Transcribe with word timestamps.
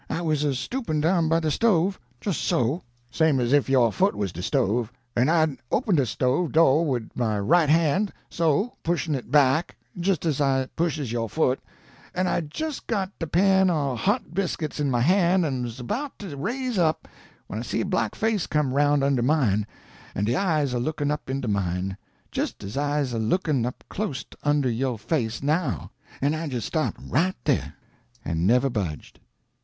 I 0.09 0.23
was 0.23 0.43
a 0.43 0.55
stoopin' 0.55 0.99
down 0.99 1.29
by 1.29 1.41
de 1.41 1.51
stove 1.51 1.99
jist 2.19 2.41
so, 2.41 2.81
same 3.11 3.39
as 3.39 3.53
if 3.53 3.69
yo' 3.69 3.91
foot 3.91 4.15
was 4.15 4.31
de 4.31 4.41
stove 4.41 4.91
an' 5.15 5.29
I'd 5.29 5.57
opened 5.71 5.97
de 5.97 6.07
stove 6.07 6.53
do' 6.53 6.81
wid 6.81 7.11
my 7.13 7.37
right 7.39 7.69
han' 7.69 8.09
so, 8.27 8.73
pushin' 8.81 9.13
it 9.13 9.29
back, 9.29 9.75
jist 9.99 10.25
as 10.25 10.41
I 10.41 10.65
pushes 10.75 11.11
yo' 11.11 11.27
foot 11.27 11.59
an' 12.15 12.25
I'd 12.25 12.49
jist 12.49 12.87
got 12.87 13.11
de 13.19 13.27
pan 13.27 13.69
o' 13.69 13.95
hot 13.95 14.33
biscuits 14.33 14.79
in 14.79 14.89
my 14.89 15.01
han' 15.01 15.45
an' 15.45 15.61
was 15.65 15.79
'bout 15.83 16.17
to 16.17 16.35
raise 16.35 16.79
up, 16.79 17.07
when 17.45 17.59
I 17.59 17.61
see 17.61 17.81
a 17.81 17.85
black 17.85 18.15
face 18.15 18.47
come 18.47 18.73
aroun' 18.73 19.03
under 19.03 19.21
mine, 19.21 19.67
an' 20.15 20.25
de 20.25 20.35
eyes 20.35 20.73
a 20.73 20.79
lookin' 20.79 21.11
up 21.11 21.29
into 21.29 21.47
mine, 21.47 21.95
jist 22.31 22.63
as 22.63 22.75
I's 22.75 23.13
a 23.13 23.19
lookin' 23.19 23.67
up 23.67 23.83
clost 23.87 24.35
under 24.41 24.67
yo' 24.67 24.97
face 24.97 25.43
now; 25.43 25.91
an' 26.23 26.33
I 26.33 26.47
jist 26.47 26.65
stopped 26.65 26.97
RIGHT 27.07 27.35
dah, 27.45 27.57
an' 28.25 28.47
never 28.47 28.67
budged! 28.71 29.19